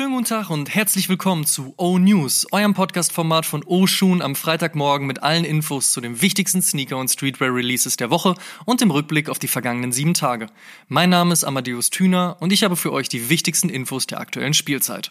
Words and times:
Schönen 0.00 0.14
guten 0.14 0.24
Tag 0.24 0.48
und 0.48 0.74
herzlich 0.74 1.10
willkommen 1.10 1.44
zu 1.44 1.74
O 1.76 1.98
News, 1.98 2.46
eurem 2.52 2.72
Podcast-Format 2.72 3.44
von 3.44 3.62
O 3.62 3.86
Schuhen 3.86 4.22
am 4.22 4.34
Freitagmorgen 4.34 5.06
mit 5.06 5.22
allen 5.22 5.44
Infos 5.44 5.92
zu 5.92 6.00
den 6.00 6.22
wichtigsten 6.22 6.62
Sneaker- 6.62 6.96
und 6.96 7.10
Streetwear-Releases 7.10 7.98
der 7.98 8.08
Woche 8.08 8.34
und 8.64 8.80
dem 8.80 8.90
Rückblick 8.90 9.28
auf 9.28 9.38
die 9.38 9.46
vergangenen 9.46 9.92
sieben 9.92 10.14
Tage. 10.14 10.46
Mein 10.88 11.10
Name 11.10 11.34
ist 11.34 11.44
Amadeus 11.44 11.90
Thüner 11.90 12.38
und 12.40 12.50
ich 12.50 12.64
habe 12.64 12.76
für 12.76 12.94
euch 12.94 13.10
die 13.10 13.28
wichtigsten 13.28 13.68
Infos 13.68 14.06
der 14.06 14.20
aktuellen 14.20 14.54
Spielzeit. 14.54 15.10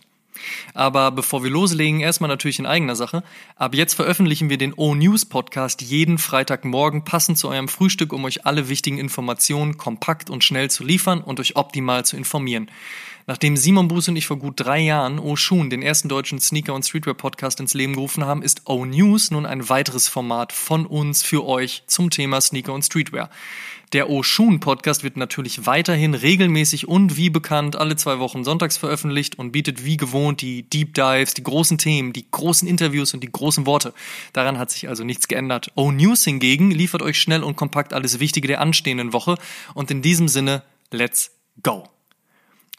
Aber 0.73 1.11
bevor 1.11 1.43
wir 1.43 1.51
loslegen, 1.51 1.99
erstmal 1.99 2.29
natürlich 2.29 2.57
in 2.57 2.65
eigener 2.65 2.95
Sache. 2.95 3.23
Ab 3.57 3.75
jetzt 3.75 3.93
veröffentlichen 3.93 4.49
wir 4.49 4.57
den 4.57 4.73
O-News 4.73 5.25
Podcast 5.25 5.81
jeden 5.81 6.17
Freitagmorgen 6.17 7.03
passend 7.03 7.37
zu 7.37 7.49
eurem 7.49 7.67
Frühstück, 7.67 8.11
um 8.11 8.25
euch 8.25 8.47
alle 8.47 8.69
wichtigen 8.69 8.97
Informationen 8.97 9.77
kompakt 9.77 10.31
und 10.31 10.43
schnell 10.43 10.71
zu 10.71 10.83
liefern 10.83 11.21
und 11.21 11.39
euch 11.39 11.57
optimal 11.57 12.05
zu 12.05 12.17
informieren. 12.17 12.71
Nachdem 13.29 13.57
Simon 13.57 13.87
Buß 13.87 14.07
und 14.07 14.15
ich 14.15 14.25
vor 14.25 14.39
gut 14.39 14.55
drei 14.55 14.79
Jahren 14.79 15.19
O 15.19 15.35
Shun, 15.35 15.69
den 15.69 15.83
ersten 15.83 16.09
deutschen 16.09 16.39
Sneaker- 16.39 16.73
und 16.73 16.81
Streetwear-Podcast 16.81 17.59
ins 17.59 17.75
Leben 17.75 17.93
gerufen 17.93 18.25
haben, 18.25 18.41
ist 18.41 18.63
O 18.65 18.85
News 18.85 19.29
nun 19.29 19.45
ein 19.45 19.69
weiteres 19.69 20.07
Format 20.07 20.51
von 20.51 20.87
uns 20.87 21.21
für 21.21 21.45
euch 21.45 21.83
zum 21.85 22.09
Thema 22.09 22.41
Sneaker 22.41 22.73
und 22.73 22.81
Streetwear. 22.81 23.29
Der 23.93 24.09
Oshun 24.09 24.59
Podcast 24.59 25.03
wird 25.03 25.15
natürlich 25.15 25.67
weiterhin 25.67 26.15
regelmäßig 26.15 26.87
und 26.87 27.17
wie 27.17 27.29
bekannt 27.29 27.75
alle 27.75 27.95
zwei 27.97 28.17
Wochen 28.17 28.43
sonntags 28.43 28.77
veröffentlicht 28.77 29.37
und 29.37 29.51
bietet 29.51 29.85
wie 29.85 29.97
gewohnt 29.97 30.41
die 30.41 30.63
Deep 30.63 30.95
Dives, 30.95 31.35
die 31.35 31.43
großen 31.43 31.77
Themen, 31.77 32.13
die 32.13 32.25
großen 32.31 32.67
Interviews 32.67 33.13
und 33.13 33.21
die 33.21 33.31
großen 33.31 33.67
Worte. 33.67 33.93
Daran 34.33 34.57
hat 34.57 34.71
sich 34.71 34.89
also 34.89 35.03
nichts 35.03 35.27
geändert. 35.27 35.71
O 35.75 35.91
News 35.91 36.23
hingegen 36.23 36.71
liefert 36.71 37.03
euch 37.03 37.21
schnell 37.21 37.43
und 37.43 37.55
kompakt 37.55 37.93
alles 37.93 38.19
Wichtige 38.19 38.47
der 38.47 38.59
anstehenden 38.59 39.13
Woche 39.13 39.37
und 39.75 39.91
in 39.91 40.01
diesem 40.01 40.27
Sinne, 40.27 40.63
let's 40.89 41.29
go! 41.61 41.87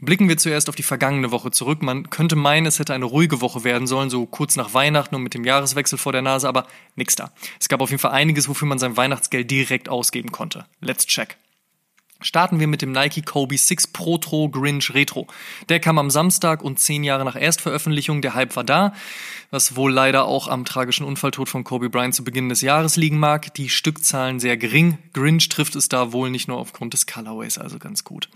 Blicken 0.01 0.29
wir 0.29 0.39
zuerst 0.39 0.69
auf 0.69 0.75
die 0.75 0.83
vergangene 0.83 1.31
Woche 1.31 1.51
zurück. 1.51 1.83
Man 1.83 2.09
könnte 2.09 2.37
meinen, 2.37 2.67
es 2.67 2.79
hätte 2.79 2.95
eine 2.95 3.05
ruhige 3.05 3.41
Woche 3.41 3.65
werden 3.65 3.87
sollen, 3.87 4.09
so 4.09 4.25
kurz 4.27 4.57
nach 4.57 4.73
Weihnachten 4.73 5.15
und 5.15 5.23
mit 5.23 5.35
dem 5.35 5.45
Jahreswechsel 5.45 5.99
vor 5.99 6.13
der 6.13 6.23
Nase, 6.23 6.49
aber 6.49 6.67
nix 6.97 7.17
da. 7.17 7.33
Es 7.59 7.69
gab 7.69 7.81
auf 7.81 7.91
jeden 7.91 8.01
Fall 8.01 8.13
einiges, 8.13 8.49
wofür 8.49 8.67
man 8.67 8.79
sein 8.79 8.97
Weihnachtsgeld 8.97 9.51
direkt 9.51 9.89
ausgeben 9.89 10.33
konnte. 10.33 10.67
Let's 10.81 11.07
check. 11.07 11.37
Starten 12.23 12.61
wir 12.61 12.67
mit 12.67 12.83
dem 12.83 12.93
Nike 12.93 13.23
Kobe 13.23 13.57
6 13.57 13.89
Protro 13.89 14.51
Grinch 14.51 14.93
Retro. 14.93 15.27
Der 15.71 15.81
kam 15.81 15.99
am 15.99 16.11
Samstag 16.11 16.63
und 16.63 16.79
zehn 16.79 17.03
Jahre 17.03 17.25
nach 17.25 17.35
Erstveröffentlichung, 17.35 18.21
der 18.21 18.35
Hype 18.35 18.57
war 18.57 18.65
da, 18.65 18.93
was 19.51 19.75
wohl 19.75 19.91
leider 19.91 20.27
auch 20.27 20.47
am 20.47 20.67
tragischen 20.67 21.05
Unfalltod 21.05 21.49
von 21.49 21.65
Kobe 21.65 21.89
Bryant 21.89 22.15
zu 22.15 22.23
Beginn 22.23 22.51
des 22.51 22.61
Jahres 22.61 22.97
liegen 22.97 23.19
mag. 23.19 23.55
Die 23.55 23.71
Stückzahlen 23.71 24.39
sehr 24.39 24.59
gering. 24.59 24.99
Grinch 25.15 25.49
trifft 25.49 25.77
es 25.77 25.89
da 25.89 26.13
wohl 26.13 26.29
nicht 26.29 26.47
nur 26.47 26.59
aufgrund 26.59 26.93
des 26.93 27.07
Colorways, 27.07 27.57
also 27.57 27.79
ganz 27.79 28.05
gut. 28.05 28.29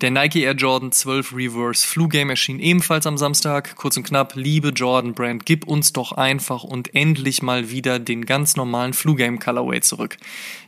Der 0.00 0.12
Nike 0.12 0.42
Air 0.42 0.54
Jordan 0.54 0.92
12 0.92 1.34
Reverse 1.34 1.86
Flu 1.86 2.06
Game 2.06 2.30
erschien 2.30 2.60
ebenfalls 2.60 3.06
am 3.06 3.18
Samstag. 3.18 3.74
Kurz 3.74 3.96
und 3.96 4.04
knapp, 4.04 4.36
liebe 4.36 4.68
Jordan 4.68 5.12
Brand, 5.12 5.44
gib 5.44 5.66
uns 5.66 5.92
doch 5.92 6.12
einfach 6.12 6.62
und 6.62 6.94
endlich 6.94 7.42
mal 7.42 7.70
wieder 7.70 7.98
den 7.98 8.26
ganz 8.26 8.54
normalen 8.54 8.92
Flu 8.92 9.16
Game 9.16 9.40
Colorway 9.40 9.80
zurück. 9.80 10.18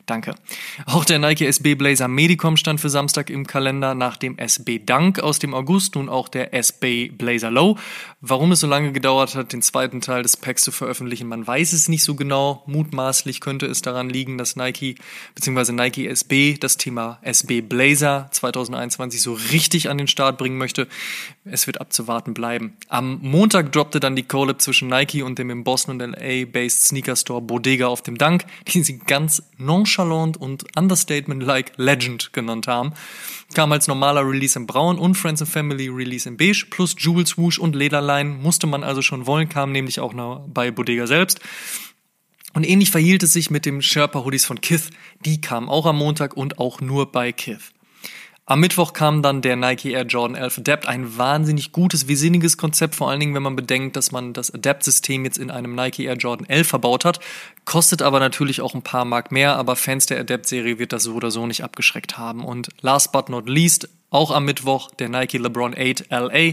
Danke. 0.06 0.36
Auch 0.86 1.05
der 1.05 1.19
Nike 1.19 1.47
SB 1.47 1.75
Blazer 1.75 2.06
Medicom 2.06 2.56
stand 2.57 2.81
für 2.81 2.91
Samstag 2.91 3.31
im 3.31 3.47
Kalender, 3.47 3.95
nach 3.95 4.17
dem 4.17 4.39
SB 4.39 4.79
Dunk 4.79 5.21
aus 5.21 5.39
dem 5.39 5.55
August 5.55 5.95
nun 5.95 6.09
auch 6.09 6.29
der 6.29 6.53
SB 6.55 7.09
Blazer 7.09 7.51
Low. 7.51 7.79
Warum 8.21 8.53
es 8.53 8.61
so 8.61 8.67
lange 8.67 8.93
gedauert 8.93 9.35
hat, 9.35 9.53
den 9.53 9.63
zweiten 9.63 10.01
Teil 10.01 10.23
des 10.23 10.37
Packs 10.37 10.63
zu 10.63 10.73
veröffentlichen, 10.73 11.29
man 11.29 11.47
weiß 11.47 11.73
es 11.73 11.89
nicht 11.89 12.05
so 12.05 12.15
genau. 12.15 12.63
Mutmaßlich 12.67 13.41
könnte 13.41 13.67
es 13.67 13.83
daran 13.83 14.11
liegen, 14.11 14.39
dass 14.39 14.57
Nike 14.57 14.97
bzw. 15.35 15.73
Nike 15.73 16.08
SB 16.08 16.58
das 16.58 16.77
Thema 16.77 17.19
SB 17.23 17.61
Blazer 17.61 18.29
2021 18.33 19.23
so 19.23 19.35
richtig 19.35 19.89
an 19.89 19.98
den 19.98 20.09
Start 20.09 20.39
bringen 20.39 20.59
möchte. 20.59 20.89
Es 21.45 21.67
wird 21.67 21.80
abzuwarten 21.80 22.35
bleiben. 22.35 22.77
Am 22.89 23.19
Montag 23.23 23.73
droppte 23.73 24.01
dann 24.01 24.17
die 24.17 24.25
Collab 24.25 24.61
zwischen 24.61 24.89
Nike 24.89 25.23
und 25.23 25.39
dem 25.39 25.51
in 25.51 25.64
Boston 25.64 26.01
und 26.01 26.17
LA-based 26.19 26.85
Sneaker 26.85 27.17
Store 27.17 27.41
Bodega 27.41 27.86
auf 27.86 28.03
dem 28.03 28.19
Dunk, 28.19 28.45
die 28.69 28.83
sie 28.83 28.98
ganz 28.98 29.42
nonchalant 29.57 29.86
nonchalant 29.86 30.36
und 30.36 30.64
understatement-like 30.77 31.73
Legend 31.77 32.33
genannt 32.33 32.45
haben. 32.48 32.92
Kam 33.55 33.73
als 33.73 33.86
normaler 33.86 34.27
Release 34.29 34.58
in 34.58 34.67
Braun 34.67 34.98
und 34.98 35.14
Friends 35.14 35.42
and 35.42 35.51
Family 35.51 35.89
Release 35.89 36.29
in 36.29 36.36
Beige 36.36 36.67
plus 36.70 36.96
Jewel 36.98 37.27
Swoosh 37.27 37.58
und 37.58 37.77
Lederlein 37.77 38.40
musste 38.40 38.67
man 38.67 38.83
also 38.83 39.02
schon 39.02 39.27
wollen, 39.27 39.48
kam 39.48 39.73
nämlich 39.73 40.01
auch 40.01 40.14
noch 40.14 40.46
bei 40.48 40.70
Bodega 40.70 41.06
selbst. 41.06 41.40
Und 42.55 42.64
ähnlich 42.64 42.90
verhielt 42.90 43.23
es 43.23 43.35
sich 43.35 43.51
mit 43.51 43.67
dem 43.67 43.83
Sherpa 43.83 44.24
Hoodies 44.24 44.46
von 44.46 44.61
Kith. 44.62 44.89
Die 45.27 45.40
kamen 45.42 45.68
auch 45.68 45.85
am 45.85 45.98
Montag 45.98 46.36
und 46.36 46.58
auch 46.58 46.80
nur 46.80 47.12
bei 47.12 47.30
Kith. 47.30 47.73
Am 48.48 48.61
Mittwoch 48.61 48.92
kam 48.92 49.23
dann 49.23 49.42
der 49.42 49.57
Nike 49.57 49.90
Air 49.90 50.05
Jordan 50.05 50.36
11 50.36 50.58
Adapt, 50.58 50.86
ein 50.86 51.18
wahnsinnig 51.18 51.73
gutes, 51.73 52.02
sinniges 52.02 52.57
Konzept, 52.57 52.95
vor 52.95 53.11
allen 53.11 53.18
Dingen, 53.18 53.34
wenn 53.34 53.42
man 53.42 53.57
bedenkt, 53.57 53.96
dass 53.96 54.12
man 54.12 54.34
das 54.34 54.55
Adapt-System 54.55 55.24
jetzt 55.24 55.36
in 55.36 55.51
einem 55.51 55.74
Nike 55.74 56.05
Air 56.05 56.14
Jordan 56.14 56.48
11 56.48 56.68
verbaut 56.68 57.05
hat, 57.05 57.18
kostet 57.64 58.02
aber 58.02 58.20
natürlich 58.20 58.61
auch 58.61 58.77
ein 58.77 58.83
paar 58.83 59.05
Mark 59.05 59.33
mehr, 59.33 59.56
aber 59.56 59.74
Fans 59.74 60.06
der 60.06 60.20
Adapt-Serie 60.20 60.79
wird 60.79 60.92
das 60.92 61.02
so 61.02 61.14
oder 61.14 61.33
so 61.33 61.45
nicht 61.45 61.64
abgeschreckt 61.64 62.18
haben. 62.18 62.45
Und 62.45 62.68
last 62.83 63.11
but 63.11 63.29
not 63.30 63.48
least, 63.48 63.89
auch 64.11 64.30
am 64.30 64.45
Mittwoch 64.45 64.92
der 64.92 65.08
Nike 65.08 65.39
LeBron 65.39 65.74
8 65.77 66.08
LA, 66.11 66.52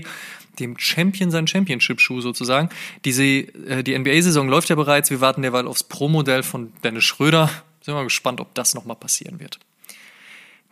dem 0.60 0.80
Champion 0.80 1.30
sein 1.30 1.46
Championship-Schuh 1.46 2.22
sozusagen. 2.22 2.70
Diese, 3.06 3.24
äh, 3.24 3.84
die 3.84 3.96
NBA-Saison 3.96 4.50
läuft 4.50 4.70
ja 4.70 4.76
bereits, 4.76 5.12
wir 5.12 5.22
warten 5.22 5.44
derweil 5.44 5.68
aufs 5.68 5.84
Pro-Modell 5.84 6.42
von 6.42 6.74
Dennis 6.84 7.04
Schröder. 7.04 7.52
Sind 7.82 7.94
wir 7.94 8.04
gespannt, 8.04 8.42
ob 8.42 8.56
das 8.56 8.74
nochmal 8.74 8.96
passieren 8.96 9.40
wird. 9.40 9.60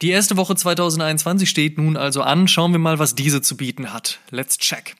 Die 0.01 0.09
erste 0.09 0.35
Woche 0.35 0.55
2021 0.55 1.47
steht 1.47 1.77
nun 1.77 1.95
also 1.95 2.23
an. 2.23 2.47
Schauen 2.47 2.71
wir 2.71 2.79
mal, 2.79 2.97
was 2.97 3.13
diese 3.13 3.43
zu 3.43 3.55
bieten 3.55 3.93
hat. 3.93 4.19
Let's 4.31 4.57
check. 4.57 4.95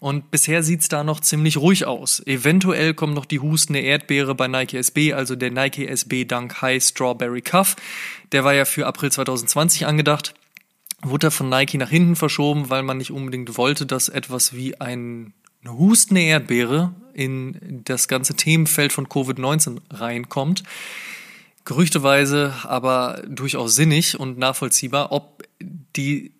Und 0.00 0.32
bisher 0.32 0.64
sieht's 0.64 0.88
da 0.88 1.04
noch 1.04 1.20
ziemlich 1.20 1.56
ruhig 1.56 1.86
aus. 1.86 2.20
Eventuell 2.26 2.94
kommt 2.94 3.14
noch 3.14 3.26
die 3.26 3.38
hustende 3.38 3.78
Erdbeere 3.78 4.34
bei 4.34 4.48
Nike 4.48 4.74
SB, 4.74 5.12
also 5.12 5.36
der 5.36 5.52
Nike 5.52 5.86
SB 5.86 6.24
Dunk 6.24 6.62
High 6.62 6.82
Strawberry 6.82 7.42
Cuff. 7.42 7.76
Der 8.32 8.42
war 8.42 8.52
ja 8.52 8.64
für 8.64 8.88
April 8.88 9.12
2020 9.12 9.86
angedacht. 9.86 10.34
Wurde 11.02 11.28
er 11.28 11.30
von 11.30 11.48
Nike 11.48 11.78
nach 11.78 11.90
hinten 11.90 12.16
verschoben, 12.16 12.70
weil 12.70 12.82
man 12.82 12.98
nicht 12.98 13.12
unbedingt 13.12 13.56
wollte, 13.56 13.86
dass 13.86 14.08
etwas 14.08 14.52
wie 14.52 14.80
ein 14.80 15.32
eine 15.62 15.76
hustende 15.76 16.22
Erdbeere 16.22 16.94
in 17.12 17.82
das 17.84 18.08
ganze 18.08 18.34
Themenfeld 18.34 18.94
von 18.94 19.06
Covid-19 19.06 19.76
reinkommt 19.90 20.64
gerüchteweise 21.70 22.52
aber 22.64 23.22
durchaus 23.28 23.76
sinnig 23.76 24.18
und 24.18 24.38
nachvollziehbar. 24.38 25.12
Ob 25.12 25.44
die 25.94 26.32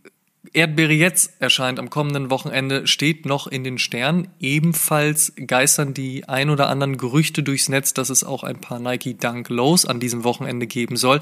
Erdbeere 0.52 0.92
jetzt 0.92 1.40
erscheint 1.40 1.78
am 1.78 1.88
kommenden 1.88 2.30
Wochenende, 2.30 2.88
steht 2.88 3.26
noch 3.26 3.46
in 3.46 3.62
den 3.62 3.78
Sternen. 3.78 4.26
Ebenfalls 4.40 5.32
geistern 5.46 5.94
die 5.94 6.28
ein 6.28 6.50
oder 6.50 6.68
anderen 6.68 6.96
Gerüchte 6.96 7.44
durchs 7.44 7.68
Netz, 7.68 7.94
dass 7.94 8.10
es 8.10 8.24
auch 8.24 8.42
ein 8.42 8.60
paar 8.60 8.80
Nike 8.80 9.14
Dunk 9.14 9.48
Lows 9.50 9.86
an 9.86 10.00
diesem 10.00 10.24
Wochenende 10.24 10.66
geben 10.66 10.96
soll. 10.96 11.20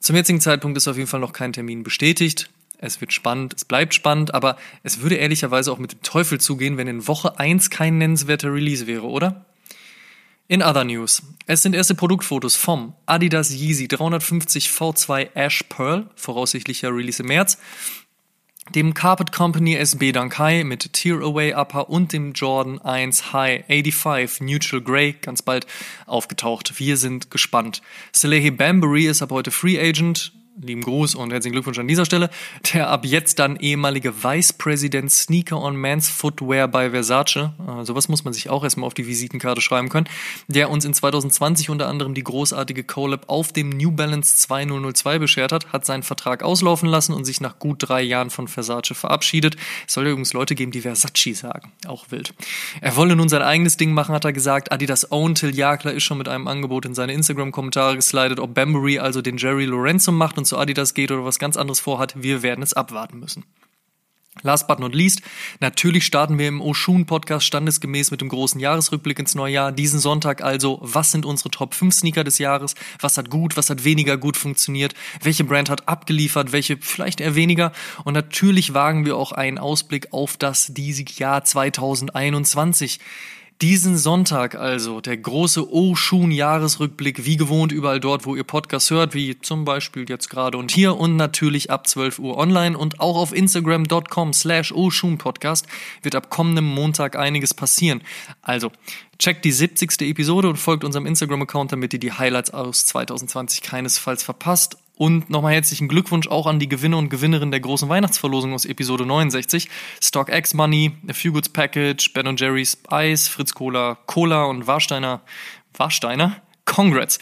Zum 0.00 0.16
jetzigen 0.16 0.40
Zeitpunkt 0.40 0.78
ist 0.78 0.88
auf 0.88 0.96
jeden 0.96 1.08
Fall 1.08 1.20
noch 1.20 1.34
kein 1.34 1.52
Termin 1.52 1.82
bestätigt. 1.82 2.48
Es 2.78 3.02
wird 3.02 3.12
spannend, 3.12 3.52
es 3.54 3.66
bleibt 3.66 3.92
spannend, 3.92 4.32
aber 4.32 4.56
es 4.82 5.02
würde 5.02 5.16
ehrlicherweise 5.16 5.70
auch 5.72 5.78
mit 5.78 5.92
dem 5.92 6.00
Teufel 6.02 6.40
zugehen, 6.40 6.78
wenn 6.78 6.88
in 6.88 7.06
Woche 7.06 7.38
1 7.38 7.68
kein 7.68 7.98
nennenswerter 7.98 8.54
Release 8.54 8.86
wäre, 8.86 9.06
oder? 9.06 9.44
In 10.48 10.62
other 10.62 10.84
news. 10.84 11.22
Es 11.46 11.62
sind 11.62 11.74
erste 11.74 11.96
Produktfotos 11.96 12.54
vom 12.54 12.94
Adidas 13.04 13.50
Yeezy 13.50 13.88
350 13.88 14.68
V2 14.68 15.30
Ash 15.34 15.64
Pearl, 15.68 16.08
voraussichtlicher 16.14 16.94
Release 16.94 17.20
im 17.20 17.28
März, 17.28 17.58
dem 18.72 18.94
Carpet 18.94 19.32
Company 19.32 19.74
SB 19.74 20.12
Dankai 20.12 20.62
mit 20.62 20.92
Tear 20.92 21.16
Away 21.16 21.52
Upper 21.52 21.90
und 21.90 22.12
dem 22.12 22.32
Jordan 22.32 22.80
1 22.80 23.32
High 23.32 23.64
85 23.66 24.40
Neutral 24.42 24.82
Grey 24.82 25.16
ganz 25.20 25.42
bald 25.42 25.66
aufgetaucht. 26.06 26.78
Wir 26.78 26.96
sind 26.96 27.32
gespannt. 27.32 27.82
Salehi 28.12 28.52
Bambury 28.52 29.06
ist 29.06 29.22
ab 29.22 29.32
heute 29.32 29.50
Free 29.50 29.80
Agent 29.80 30.32
lieben 30.60 30.82
Gruß 30.82 31.14
und 31.14 31.32
herzlichen 31.32 31.52
Glückwunsch 31.52 31.78
an 31.78 31.88
dieser 31.88 32.04
Stelle, 32.04 32.30
der 32.72 32.88
ab 32.88 33.04
jetzt 33.04 33.38
dann 33.38 33.56
ehemalige 33.56 34.24
Vice 34.24 34.54
President 34.54 35.12
Sneaker 35.12 35.60
on 35.60 35.76
Men's 35.76 36.08
Footwear 36.08 36.66
bei 36.68 36.90
Versace, 36.90 37.36
äh, 37.36 37.84
sowas 37.84 38.08
muss 38.08 38.24
man 38.24 38.32
sich 38.32 38.48
auch 38.48 38.64
erstmal 38.64 38.86
auf 38.86 38.94
die 38.94 39.06
Visitenkarte 39.06 39.60
schreiben 39.60 39.88
können, 39.88 40.08
der 40.48 40.70
uns 40.70 40.84
in 40.84 40.94
2020 40.94 41.68
unter 41.68 41.88
anderem 41.88 42.14
die 42.14 42.24
großartige 42.24 42.84
Collab 42.84 43.28
auf 43.28 43.52
dem 43.52 43.68
New 43.68 43.90
Balance 43.90 44.36
2002 44.36 45.18
beschert 45.18 45.52
hat, 45.52 45.72
hat 45.72 45.84
seinen 45.84 46.02
Vertrag 46.02 46.42
auslaufen 46.42 46.88
lassen 46.88 47.12
und 47.12 47.24
sich 47.24 47.40
nach 47.40 47.58
gut 47.58 47.76
drei 47.80 48.02
Jahren 48.02 48.30
von 48.30 48.48
Versace 48.48 48.92
verabschiedet. 48.94 49.56
Es 49.86 49.94
soll 49.94 50.06
übrigens 50.06 50.32
Leute 50.32 50.54
geben, 50.54 50.70
die 50.70 50.80
Versace 50.80 51.34
sagen. 51.34 51.72
Auch 51.86 52.10
wild. 52.10 52.34
Er 52.80 52.96
wolle 52.96 53.16
nun 53.16 53.28
sein 53.28 53.42
eigenes 53.42 53.76
Ding 53.76 53.92
machen, 53.92 54.14
hat 54.14 54.24
er 54.24 54.32
gesagt. 54.32 54.72
Adidas 54.72 55.12
Own 55.12 55.34
Till 55.34 55.54
Jagler 55.54 55.92
ist 55.92 56.04
schon 56.04 56.18
mit 56.18 56.28
einem 56.28 56.46
Angebot 56.46 56.86
in 56.86 56.94
seine 56.94 57.12
Instagram-Kommentare 57.12 57.96
geslidet, 57.96 58.40
ob 58.40 58.54
Bambury 58.54 58.98
also 58.98 59.20
den 59.20 59.36
Jerry 59.36 59.66
Lorenzo 59.66 60.12
macht 60.12 60.38
und 60.38 60.45
zu 60.46 60.58
Adidas 60.58 60.94
geht 60.94 61.10
oder 61.10 61.24
was 61.24 61.38
ganz 61.38 61.56
anderes 61.56 61.80
vorhat, 61.80 62.22
wir 62.22 62.42
werden 62.42 62.62
es 62.62 62.72
abwarten 62.72 63.18
müssen. 63.18 63.44
Last 64.42 64.68
but 64.68 64.78
not 64.78 64.94
least, 64.94 65.22
natürlich 65.60 66.04
starten 66.04 66.38
wir 66.38 66.46
im 66.46 66.60
Oshun 66.60 67.06
Podcast 67.06 67.46
standesgemäß 67.46 68.10
mit 68.10 68.20
dem 68.20 68.28
großen 68.28 68.60
Jahresrückblick 68.60 69.18
ins 69.18 69.34
neue 69.34 69.54
Jahr. 69.54 69.72
Diesen 69.72 69.98
Sonntag 69.98 70.42
also, 70.44 70.78
was 70.82 71.10
sind 71.10 71.24
unsere 71.24 71.50
Top 71.50 71.72
5 71.72 71.94
Sneaker 71.94 72.22
des 72.22 72.36
Jahres? 72.36 72.74
Was 73.00 73.16
hat 73.16 73.30
gut, 73.30 73.56
was 73.56 73.70
hat 73.70 73.84
weniger 73.84 74.18
gut 74.18 74.36
funktioniert? 74.36 74.94
Welche 75.22 75.44
Brand 75.44 75.70
hat 75.70 75.88
abgeliefert? 75.88 76.52
Welche 76.52 76.76
vielleicht 76.78 77.22
eher 77.22 77.34
weniger? 77.34 77.72
Und 78.04 78.12
natürlich 78.12 78.74
wagen 78.74 79.06
wir 79.06 79.16
auch 79.16 79.32
einen 79.32 79.56
Ausblick 79.56 80.12
auf 80.12 80.36
das 80.36 80.66
diesige 80.66 81.14
Jahr 81.14 81.42
2021. 81.42 83.00
Diesen 83.62 83.96
Sonntag 83.96 84.54
also 84.54 85.00
der 85.00 85.16
große 85.16 85.72
Oshun-Jahresrückblick, 85.72 87.24
wie 87.24 87.38
gewohnt 87.38 87.72
überall 87.72 88.00
dort, 88.00 88.26
wo 88.26 88.36
ihr 88.36 88.44
Podcast 88.44 88.90
hört, 88.90 89.14
wie 89.14 89.40
zum 89.40 89.64
Beispiel 89.64 90.04
jetzt 90.06 90.28
gerade 90.28 90.58
und 90.58 90.70
hier 90.70 90.98
und 90.98 91.16
natürlich 91.16 91.70
ab 91.70 91.86
12 91.86 92.18
Uhr 92.18 92.36
online 92.36 92.76
und 92.76 93.00
auch 93.00 93.16
auf 93.16 93.34
Instagram.com 93.34 94.34
slash 94.34 94.72
Oshun-Podcast 94.72 95.66
wird 96.02 96.14
ab 96.14 96.28
kommendem 96.28 96.66
Montag 96.66 97.16
einiges 97.16 97.54
passieren. 97.54 98.02
Also 98.42 98.72
checkt 99.18 99.46
die 99.46 99.52
70. 99.52 100.02
Episode 100.02 100.50
und 100.50 100.56
folgt 100.56 100.84
unserem 100.84 101.06
Instagram-Account, 101.06 101.72
damit 101.72 101.94
ihr 101.94 102.00
die 102.00 102.12
Highlights 102.12 102.50
aus 102.50 102.84
2020 102.84 103.62
keinesfalls 103.62 104.22
verpasst 104.22 104.76
und 104.96 105.30
nochmal 105.30 105.54
herzlichen 105.54 105.88
Glückwunsch 105.88 106.26
auch 106.26 106.46
an 106.46 106.58
die 106.58 106.68
Gewinner 106.68 106.98
und 106.98 107.10
Gewinnerinnen 107.10 107.50
der 107.50 107.60
großen 107.60 107.88
Weihnachtsverlosung 107.88 108.54
aus 108.54 108.64
Episode 108.64 109.06
69. 109.06 109.68
StockX 110.02 110.54
Money, 110.54 110.92
A 111.08 111.12
Few 111.12 111.32
Goods 111.32 111.50
Package, 111.50 112.12
Ben 112.12 112.36
Jerry's 112.36 112.78
Eis, 112.88 113.28
Fritz 113.28 113.52
Cola, 113.52 113.98
Cola 114.06 114.44
und 114.44 114.66
Warsteiner, 114.66 115.20
Warsteiner? 115.74 116.42
Congrats. 116.64 117.18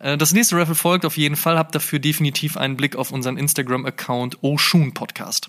Äh, 0.00 0.16
das 0.16 0.32
nächste 0.32 0.56
Raffle 0.56 0.74
folgt 0.74 1.04
auf 1.04 1.16
jeden 1.16 1.36
Fall. 1.36 1.58
Habt 1.58 1.74
dafür 1.74 1.98
definitiv 1.98 2.56
einen 2.56 2.76
Blick 2.76 2.96
auf 2.96 3.10
unseren 3.10 3.36
Instagram-Account 3.36 4.42
Oshun 4.42 4.94
Podcast. 4.94 5.48